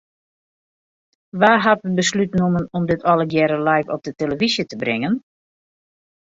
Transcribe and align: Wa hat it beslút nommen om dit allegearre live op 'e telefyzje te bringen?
Wa 1.39 1.51
hat 1.65 1.85
it 1.87 1.95
beslút 1.99 2.31
nommen 2.41 2.65
om 2.77 2.83
dit 2.93 3.05
allegearre 3.11 3.59
live 3.69 3.89
op 3.95 4.01
'e 4.07 4.11
telefyzje 4.21 4.63
te 4.67 4.75
bringen? 4.83 5.13